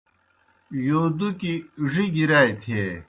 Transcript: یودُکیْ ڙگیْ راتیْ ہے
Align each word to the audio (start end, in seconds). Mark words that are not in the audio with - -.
یودُکیْ 0.85 1.53
ڙگیْ 1.93 2.25
راتیْ 2.31 2.69
ہے 2.77 2.87